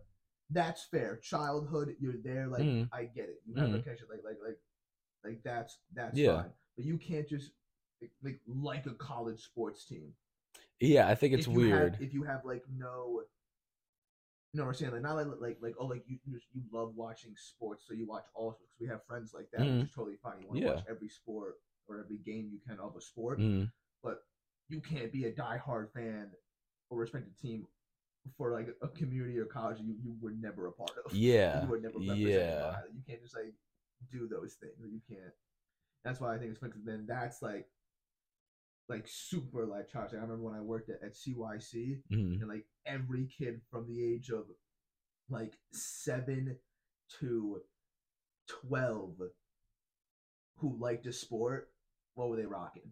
[0.50, 1.18] That's fair.
[1.18, 2.48] Childhood, you're there.
[2.48, 2.90] Like Mm.
[2.94, 3.42] I get it.
[3.46, 3.84] You have a Mm.
[3.84, 4.08] connection.
[4.10, 4.60] Like like like
[5.24, 6.42] like that's that's Yeah.
[6.44, 6.52] fine.
[6.76, 7.52] But you can't just
[8.02, 10.14] like, like like a college sports team.
[10.80, 11.98] yeah, I think it's if you have- weird.
[12.02, 13.24] if you have like no.
[14.54, 17.36] No, we're saying like not like like like oh like you you, you love watching
[17.36, 19.80] sports so you watch all because We have friends like that, Mhm.
[19.82, 20.42] which is totally fine.
[20.42, 20.76] You want to Yeah.
[20.76, 21.56] watch every sport
[21.88, 23.72] or every game you can of a sport Mm,
[24.04, 24.24] but
[24.70, 26.28] you can't be a diehard fan
[26.90, 27.68] or respect a team
[28.38, 31.14] for like a community or college you, you were never a part of.
[31.16, 32.80] yeah, you were never yeah, by.
[32.94, 33.54] You can't just like
[34.12, 34.74] do those things.
[34.80, 35.34] You can't.
[36.04, 36.74] That's why I think it's funny.
[36.84, 37.68] Then that's like,
[38.90, 40.14] like super like charged.
[40.14, 43.88] Like, I remember when I worked at, at CYC mm, and like every kid from
[43.88, 44.46] the age of
[45.30, 46.58] like seven
[47.20, 47.62] to
[48.48, 49.16] twelve
[50.58, 51.70] who liked a sport,
[52.16, 52.92] what were they rocking?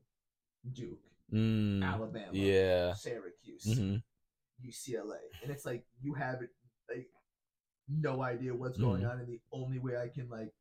[0.73, 0.99] Duke,
[1.31, 3.95] mm, Alabama, yeah, Syracuse, hmm
[4.63, 6.41] UCLA, and it's like you have
[6.89, 7.07] like
[7.89, 9.11] no idea what's going Mhm.
[9.11, 10.53] on, and the only way I can like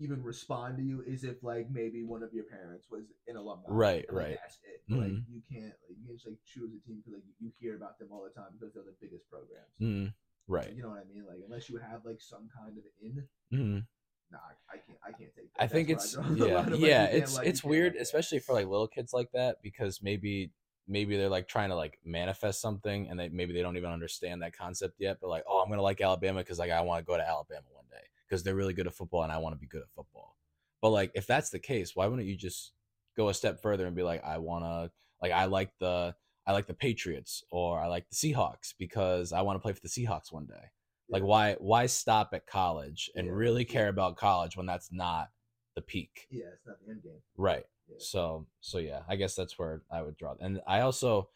[0.00, 3.68] even respond to you is if like maybe one of your parents was an alumni.
[3.68, 4.38] Right, and, like, right.
[4.42, 4.82] That's it.
[4.88, 7.52] But, Like you can't like you can just like choose a team because like you
[7.60, 9.74] hear about them all the time because they're the biggest programs.
[9.80, 10.14] Mm,
[10.46, 10.72] right.
[10.74, 11.26] You know what I mean?
[11.26, 13.86] Like unless you have like some kind of in, Mm.
[14.30, 14.38] Nah,
[14.72, 14.98] I, can't.
[15.02, 15.54] I can't take.
[15.54, 15.62] That.
[15.62, 17.04] I think That's it's I yeah, yeah.
[17.04, 20.52] It's like- it's weird, like especially for like little kids like that, because maybe
[20.86, 24.42] maybe they're like trying to like manifest something, and they maybe they don't even understand
[24.42, 25.18] that concept yet.
[25.20, 27.66] But like, oh, I'm gonna like Alabama because like I want to go to Alabama
[27.72, 29.90] one day because they're really good at football, and I want to be good at
[29.94, 30.36] football.
[30.80, 32.72] But like, if that's the case, why wouldn't you just
[33.16, 34.90] go a step further and be like, I wanna
[35.22, 36.14] like I like the
[36.46, 39.80] I like the Patriots or I like the Seahawks because I want to play for
[39.80, 40.70] the Seahawks one day.
[41.10, 43.32] Like why why stop at college and Yeah.
[43.32, 45.28] really care about college when that's not
[45.74, 46.26] the peak?
[46.30, 47.22] Yeah, it's not the end game.
[47.36, 47.64] Right.
[47.88, 47.96] Yeah.
[47.98, 50.34] So so yeah, I guess that's where I would draw.
[50.40, 51.30] And I also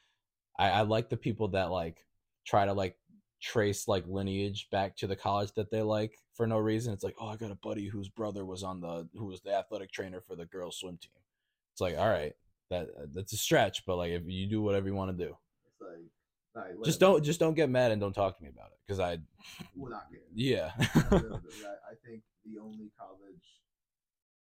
[0.58, 2.04] I, I like the people that like
[2.44, 2.96] try to like
[3.40, 6.92] trace like lineage back to the college that they like for no reason.
[6.92, 9.54] It's like, oh, I got a buddy whose brother was on the who was the
[9.54, 11.10] athletic trainer for the girls swim team.
[11.72, 12.34] It's like, all right,
[12.70, 15.36] that uh, that's a stretch, but like if you do whatever you want to do,
[15.66, 16.10] It's like,
[16.84, 19.18] just don't just don't get mad and don't talk to me about it because I
[19.76, 20.26] We're not getting.
[20.34, 21.40] yeah I, really do.
[21.66, 23.44] I I think the only college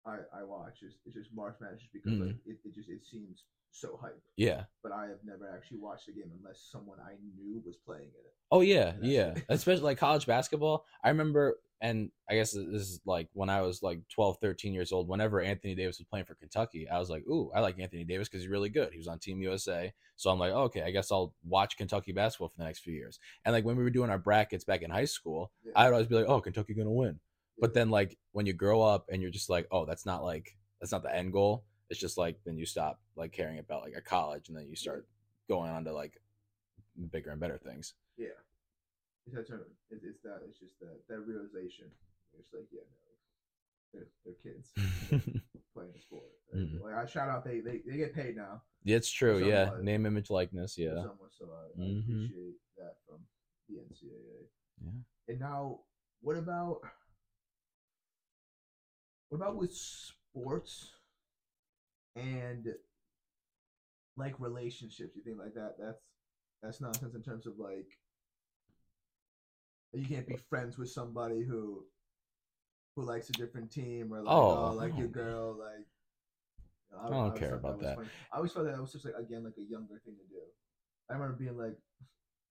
[0.06, 2.28] I I watch is, is just March Madness just because Mhm.
[2.28, 4.22] like it, it just it seems so hype.
[4.38, 8.04] yeah But I have never actually watched a game unless someone I knew was playing
[8.04, 8.34] in it.
[8.52, 9.34] Oh yeah, yeah.
[9.50, 10.86] Especially like college basketball.
[11.04, 14.92] I remember and I guess this is like when I was like 12, 13 years
[14.94, 18.06] old, whenever Anthony Davis was playing for Kentucky, I was like, "Ooh, I like Anthony
[18.06, 18.92] Davis cuz he's really good.
[18.94, 22.14] He was on Team USA." So I'm like, oh, "Okay, I guess I'll watch Kentucky
[22.14, 24.82] basketball for the next few years." And like when we were doing our brackets back
[24.82, 25.74] in high school, Yeah.
[25.76, 27.20] I would always be like, "Oh, Kentucky going to win."
[27.60, 30.58] But then like when you grow up and you're just like, "Oh, that's not like
[30.80, 33.94] that's not the end goal." It's just like then you stop like caring about like
[33.96, 35.08] a college and then you start
[35.48, 36.20] going on to like
[37.12, 37.94] bigger and better things.
[38.18, 38.28] yeah,
[39.28, 39.66] it's that term.
[39.92, 40.42] It's, that.
[40.48, 41.86] It's just that that realization.
[42.40, 43.12] It's like yeah, no,
[43.94, 44.72] they're they're kids
[45.74, 46.32] playing a sport.
[46.52, 46.82] Like, Mhm.
[46.82, 48.64] like, I shout out they, they they get paid now.
[48.84, 49.38] Yeah, it's true.
[49.48, 49.84] Yeah, Somewhat.
[49.84, 50.78] name, image, likeness.
[50.78, 50.96] Yeah.
[50.96, 52.00] somewhat, so I, I Mhm.
[52.02, 53.20] appreciate that from
[53.70, 54.48] the NCAA.
[54.84, 54.92] Yeah.
[55.30, 55.82] And now,
[56.22, 56.82] what about
[59.34, 60.92] what about with sports
[62.16, 62.68] and
[64.16, 65.16] like relationships?
[65.16, 65.74] You think like that?
[65.80, 65.98] That's
[66.62, 67.88] that's nonsense in terms of like
[69.92, 71.84] you can't be friends with somebody who
[72.96, 75.10] who likes a different team or like Oh, oh, like your oh.
[75.10, 75.88] girl like.
[76.96, 77.98] I don't always care about was that.
[78.32, 80.42] I always felt that was just like again like a younger thing to do.
[81.10, 81.76] I remember being like,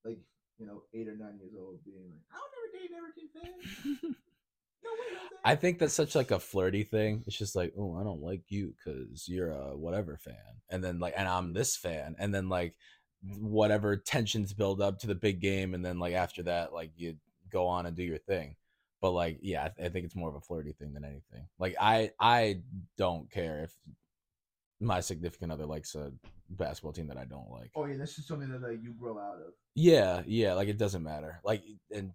[0.04, 0.18] like
[0.58, 4.16] you know, eight or nine years old, being like, I'll never date an Everton fan.
[4.84, 7.24] No way, Jose." I think that's such like a flirty thing.
[7.26, 10.34] It's just like, oh, I don't like you because you're a whatever fan,
[10.70, 12.74] and then like, and I'm this fan, and then like,
[13.38, 17.16] whatever tensions build up to the big game, and then like after that, like you
[17.50, 18.56] go on and do your thing.
[19.00, 21.48] But like, yeah, I, th- I think it's more of a flirty thing than anything.
[21.58, 22.60] Like, I I
[22.96, 23.72] don't care if
[24.80, 26.12] my significant other likes a
[26.50, 27.70] basketball team that I don't like.
[27.74, 29.54] Oh yeah, this is something that like you grow out of.
[29.74, 31.40] Yeah, yeah, like it doesn't matter.
[31.44, 32.12] Like and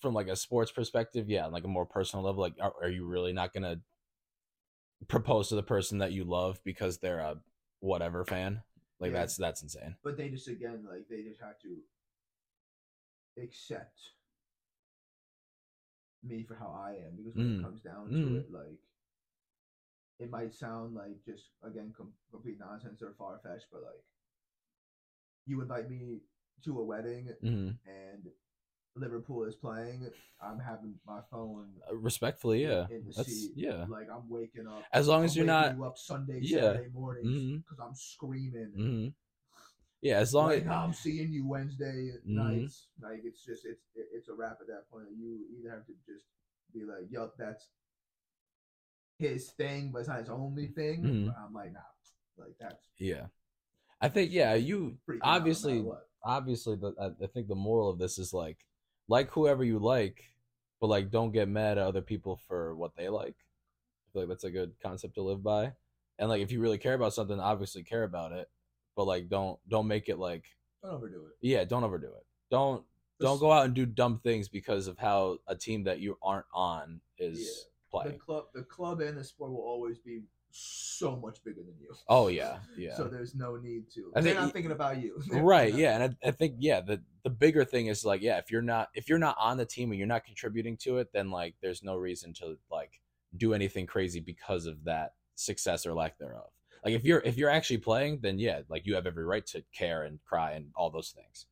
[0.00, 3.04] from like a sports perspective, yeah, like a more personal level, like are, are you
[3.04, 3.80] really not gonna
[5.08, 7.36] propose to the person that you love because they're a
[7.80, 8.62] whatever fan?
[8.98, 9.18] Like Yeah.
[9.20, 9.96] that's that's insane.
[10.02, 11.76] But they just again like they just have to
[13.42, 13.98] accept
[16.22, 17.58] me for how I am because when Mm.
[17.58, 18.36] it comes down to Mm.
[18.40, 18.78] it, like
[20.18, 24.04] it might sound like just again com- complete nonsense or far fetched, but like
[25.46, 26.20] you invite me
[26.62, 28.28] to a wedding hmm and
[28.96, 30.08] Liverpool is playing,
[30.42, 33.52] I'm having my phone respectfully, yeah, that's seat.
[33.54, 33.84] yeah.
[33.88, 34.84] Like I'm waking up.
[34.92, 36.60] As long as I'm you're not, you up Sunday, yeah.
[36.72, 37.62] Saturday mornings Mhm.
[37.62, 38.72] because I'm screaming.
[38.74, 39.08] hmm
[40.02, 42.26] yeah, as long like as I'm seeing you Wednesday Mhm.
[42.26, 42.88] nights.
[43.00, 45.08] Like it's just it's it- it's a wrap at that point.
[45.14, 46.24] You either have to just
[46.72, 47.68] be like, "Yup, that's
[49.18, 51.26] his thing, but it's not his only thing." Mhm.
[51.26, 51.80] But I'm like, nah,
[52.38, 53.26] like that's yeah,
[54.00, 55.84] I think yeah, you obviously
[56.22, 58.64] obviously the I, I think the moral of this is like
[59.10, 60.22] like whoever you like
[60.80, 63.34] but like don't get mad at other people for what they like.
[63.36, 65.72] I feel like that's a good concept to live by
[66.18, 68.48] and like if you really care about something obviously care about it
[68.96, 70.44] but like don't don't make it like
[70.82, 71.32] Don't overdo it.
[71.46, 72.24] yeah don't overdo it.
[72.50, 72.84] Don't
[73.20, 76.46] don't go out and do dumb things because of how a team that you aren't
[76.54, 78.18] on is The playing.
[78.18, 81.94] club, the club, and the sport will always be so much bigger than you.
[82.08, 84.12] oh yeah yeah So there's no need to.
[84.14, 85.20] I They're not thinking about you.
[85.30, 88.38] They're right yeah and I, I think yeah the the bigger thing is like yeah
[88.38, 91.12] if you're not if you're not on the team and you're not contributing to it
[91.12, 93.00] then like there's no reason to like
[93.36, 96.50] do anything crazy because of that success or lack thereof
[96.84, 99.62] like if you're if you're actually playing then yeah like you have every right to
[99.72, 101.46] care and cry and all those things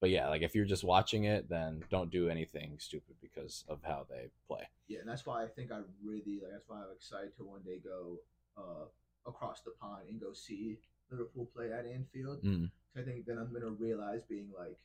[0.00, 3.80] but yeah, like if you're just watching it, then don't do anything stupid because of
[3.82, 4.66] how they play.
[4.88, 6.52] Yeah, and that's why I think I really like.
[6.52, 8.16] That's why I'm excited to one day go
[8.60, 8.84] uh,
[9.30, 10.78] across the pond and go see
[11.10, 12.42] Liverpool play at Anfield.
[12.44, 12.70] Mm.
[12.96, 14.78] I think then I'm gonna realize being like,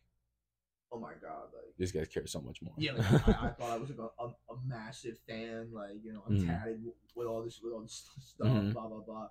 [0.92, 2.74] oh my god, like These guys care so much more.
[2.78, 5.70] yeah, like, I, I thought I was like a, a, a massive fan.
[5.74, 6.48] Like you know, I'm Mhm.
[6.48, 6.82] tatted
[7.16, 8.74] with all this with all this stuff, Mhm.
[8.74, 9.30] blah blah blah,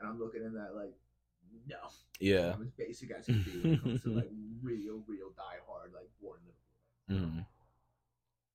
[0.00, 0.94] and I'm looking at that like,
[1.68, 1.76] no,
[2.20, 2.54] yeah.
[2.54, 4.30] I'm as basic as can be when it comes to like
[4.62, 6.40] real, real diehard like born
[7.08, 7.28] Liverpool.
[7.40, 7.46] Mhm.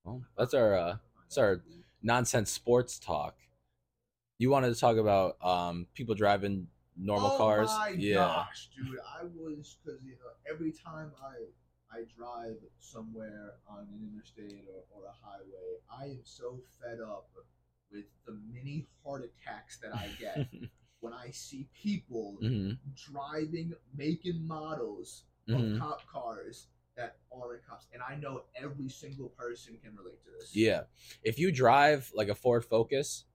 [0.03, 1.61] Well, that's our uh, that's our
[2.01, 3.35] nonsense sports talk.
[4.39, 7.67] You wanted to talk about um, people driving normal oh cars.
[7.67, 8.15] My yeah.
[8.15, 14.09] gosh, dude, I was because you know every time I I drive somewhere on an
[14.11, 17.27] interstate or, or a highway, I am so fed up
[17.91, 20.47] with the many heart attacks that I get
[21.01, 28.01] when I see people hmm driving making models of cop cars that aren't cops, and
[28.07, 30.55] I know every single person can relate to this.
[30.55, 30.81] Yeah.
[31.23, 33.25] If you drive like a Ford Focus,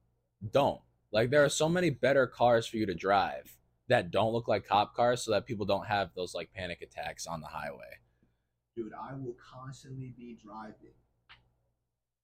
[0.53, 0.81] don't.
[1.15, 4.67] Like there are so many better cars for you to drive that don't look like
[4.67, 8.01] cop cars so that people don't have those like panic attacks on the highway.
[8.77, 10.91] dude, I will constantly be driving.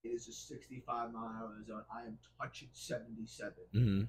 [0.02, 1.82] It is a 65 mile an hour zone.
[1.94, 3.52] I am touching 77.
[3.72, 4.02] hmm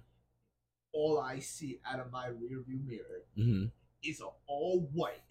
[0.94, 3.66] All I see out of my rearview mirror hmm
[4.04, 5.22] is an all white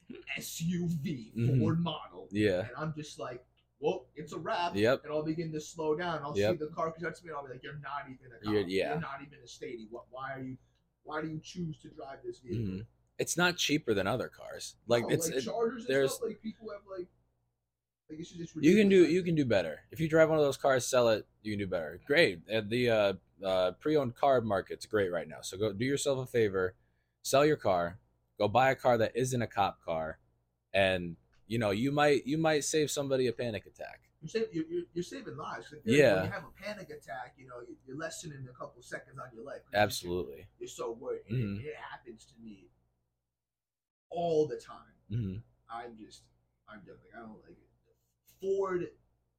[0.40, 1.60] SUV Mhm.
[1.60, 2.26] Ford model.
[2.32, 2.62] Yeah.
[2.62, 3.45] And I'm just like,
[3.80, 4.74] well, it's a wrap.
[4.74, 5.04] Yep.
[5.04, 6.20] And I'll begin to slow down.
[6.22, 6.52] I'll Yep.
[6.52, 8.52] see the car catch me and I'll be like, you're not even a cop.
[8.52, 8.92] You're- yeah.
[8.92, 9.86] You're not even a statey.
[9.90, 10.56] What, why are you,
[11.04, 12.64] why do you choose to drive this vehicle?
[12.76, 12.80] hmm
[13.18, 14.76] It's not cheaper than other cars.
[14.86, 17.06] Like No, it's like it- Chargers and there's- stuff, like people have like,
[18.08, 20.44] like it's just you can do you can do better if you drive one of
[20.44, 23.12] those cars sell it you can do better great and the uh,
[23.44, 26.74] uh, pre-owned car market's great right now so go do yourself a favor
[27.22, 27.98] sell your car
[28.38, 30.18] go buy a car that isn't a cop car
[30.72, 34.64] and you know you might you might save somebody a panic attack You're, save, you're,
[34.94, 35.66] you're, saving lives.
[35.84, 36.14] Yeah.
[36.16, 39.28] When you have a panic attack, you know, you- you're lessening a couple seconds on
[39.34, 41.22] your life absolutely You're so worried.
[41.30, 41.60] Mhm.
[41.60, 42.70] it, it happens to me
[44.10, 44.94] all the time.
[45.10, 45.36] hmm
[45.68, 46.22] I'm just,
[46.68, 47.68] I'm just like, I don't like it.
[48.40, 48.86] Ford,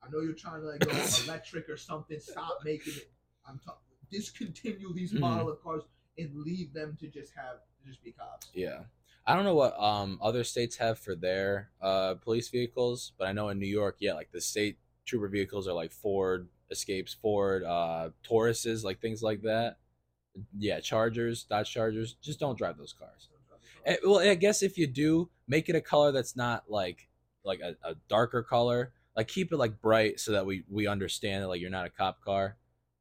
[0.03, 0.91] I know you're trying to like go
[1.25, 2.19] electric or something.
[2.19, 3.11] Stop making it.
[3.47, 3.81] I'm talking.
[4.11, 5.19] Discontinue these Mhm.
[5.21, 5.83] model of cars
[6.17, 8.49] and leave them to just have just be cops.
[8.53, 8.83] yeah
[9.27, 13.31] i don't know what um other states have for their uh police vehicles but i
[13.31, 17.63] know in new york yeah like the state trooper vehicles are like ford escapes ford
[17.63, 19.77] uh tauruses like things like that.
[20.57, 23.29] Yeah chargers dodge chargers just don't drive those cars.
[23.85, 27.07] Eh, well i guess if you do make it a color that's not like
[27.43, 28.91] like a, a darker color.
[29.15, 31.89] Like keep it like bright so that we we understand that like you're not a
[31.89, 32.57] cop car.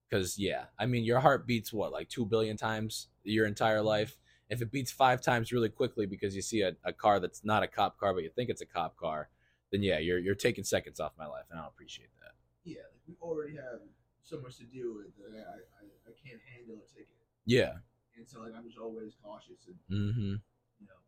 [0.09, 4.17] Because yeah i mean your heart beats what like 2 billion times your entire life
[4.49, 7.63] if it beats five times really quickly because you see a, a car that's not
[7.63, 9.29] a cop car but you think it's a cop car
[9.73, 12.33] then yeah you're you're taking seconds off my life and i don't appreciate that
[12.65, 13.81] Yeah, like we already have
[14.23, 15.15] so much to deal with.
[15.19, 17.75] That I, I, I can't handle a ticket, yeah
[18.17, 20.35] and so like I'm just always cautious and mm-hmm
[20.81, 21.01] you know,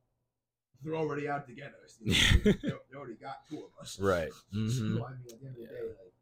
[0.82, 1.98] they're already out to get us.
[2.00, 3.98] You know, they, they already got two of us.
[4.00, 4.30] Right.
[4.68, 4.96] So, Mhm.
[5.04, 5.68] I mean, at the end of the Yeah.
[5.68, 6.12] day, like,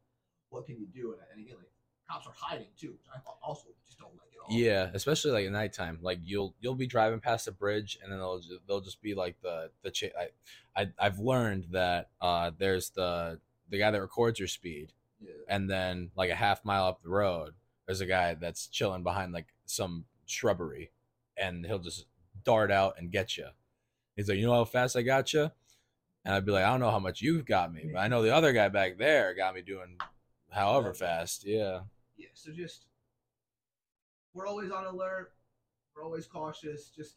[0.49, 1.13] what can you do?
[1.13, 1.71] And, and again, like,
[2.09, 4.57] cops are hiding too, which I also just don't like at all.
[4.57, 5.99] Yeah, especially like at nighttime.
[6.01, 9.13] Like you'll you'll be driving past a bridge, and then they'll just, they'll just be
[9.15, 10.07] like the the cha-
[10.75, 13.39] I, I I've learned that uh there's the
[13.69, 15.31] the guy that records your speed, Yeah.
[15.49, 17.53] and then like a half mile up the road,
[17.85, 20.91] there's a guy that's chilling behind like some shrubbery,
[21.35, 22.05] and he'll just
[22.43, 23.47] dart out and get you.
[24.15, 25.51] He's like, you know how fast I got you,
[26.23, 28.21] and I'd be like, I don't know how much you've got me, but I know
[28.21, 29.97] the other guy back there got me doing
[30.49, 31.45] however fast.
[31.45, 31.81] Yeah.
[32.17, 32.27] Yeah.
[32.33, 32.85] So just,
[34.33, 35.33] we're always on alert.
[35.95, 36.89] We're always cautious.
[36.89, 37.15] Just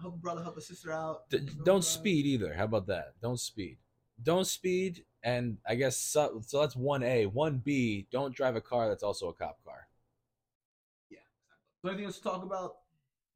[0.00, 1.28] help a brother, help a sister out.
[1.30, 2.54] D- Don't speed either.
[2.54, 3.14] How about that?
[3.20, 3.78] Don't speed.
[4.22, 5.04] Don't speed.
[5.22, 7.26] And I guess so, so that's one A.
[7.26, 8.06] One B.
[8.10, 9.88] Don't drive a car that's also a cop car.
[11.10, 11.18] Yeah.
[11.80, 12.76] So anything else to talk about?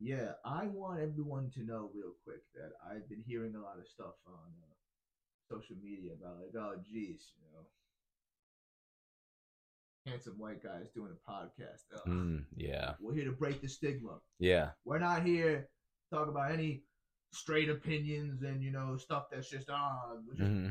[0.01, 3.87] Yeah, I want everyone to know real quick that I've been hearing a lot of
[3.89, 4.75] stuff on uh,
[5.51, 7.67] social media about like, oh, geez, you know,
[10.09, 11.83] handsome white guys doing a podcast.
[12.07, 12.93] Mm, yeah.
[13.01, 14.19] We're here to break the stigma.
[14.39, 14.71] Yeah.
[14.85, 15.69] We're not here
[16.11, 16.83] to talk about any
[17.33, 19.99] straight opinions and you know stuff that's just ah.
[20.27, 20.69] we're, just- hmm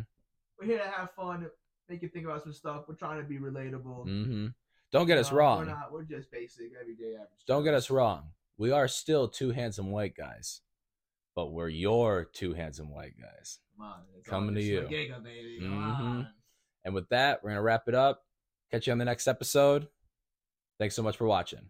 [0.59, 1.47] we're here to have fun,
[1.87, 2.85] make you think about some stuff.
[2.87, 4.03] We're trying to be relatable.
[4.05, 4.47] hmm
[4.91, 5.59] Don't get us Uh, wrong.
[5.59, 5.91] We're not.
[5.91, 7.45] We're just basic, everyday average.
[7.45, 8.31] Don't get us wrong.
[8.57, 10.61] We are still two handsome white guys,
[11.35, 13.59] but we're your two handsome white guys.
[13.77, 14.79] Come on, it's Coming to you.
[14.81, 15.59] like Giga, baby.
[15.59, 15.99] Come Mhm.
[15.99, 16.27] on.
[16.83, 18.23] And with that, we're going to wrap it up.
[18.71, 19.87] Catch you on the next episode.
[20.79, 21.69] Thanks so much for watching.